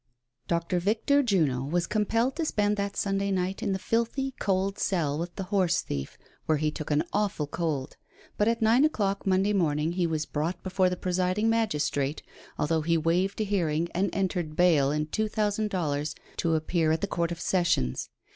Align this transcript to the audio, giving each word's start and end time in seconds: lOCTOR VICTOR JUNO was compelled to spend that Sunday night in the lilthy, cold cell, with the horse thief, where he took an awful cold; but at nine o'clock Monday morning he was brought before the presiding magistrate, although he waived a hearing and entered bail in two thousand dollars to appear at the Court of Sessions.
lOCTOR 0.49 0.79
VICTOR 0.79 1.21
JUNO 1.21 1.63
was 1.65 1.85
compelled 1.85 2.35
to 2.35 2.43
spend 2.43 2.75
that 2.75 2.97
Sunday 2.97 3.29
night 3.29 3.61
in 3.61 3.71
the 3.71 3.77
lilthy, 3.91 4.33
cold 4.39 4.79
cell, 4.79 5.19
with 5.19 5.35
the 5.35 5.43
horse 5.53 5.81
thief, 5.83 6.17
where 6.47 6.57
he 6.57 6.71
took 6.71 6.89
an 6.89 7.03
awful 7.13 7.45
cold; 7.45 7.97
but 8.35 8.47
at 8.47 8.63
nine 8.63 8.83
o'clock 8.83 9.27
Monday 9.27 9.53
morning 9.53 9.91
he 9.91 10.07
was 10.07 10.25
brought 10.25 10.63
before 10.63 10.89
the 10.89 10.97
presiding 10.97 11.51
magistrate, 11.51 12.23
although 12.57 12.81
he 12.81 12.97
waived 12.97 13.39
a 13.41 13.43
hearing 13.43 13.89
and 13.93 14.09
entered 14.11 14.55
bail 14.55 14.89
in 14.89 15.05
two 15.05 15.27
thousand 15.27 15.69
dollars 15.69 16.15
to 16.35 16.55
appear 16.55 16.91
at 16.91 17.01
the 17.01 17.05
Court 17.07 17.31
of 17.31 17.39
Sessions. 17.39 18.09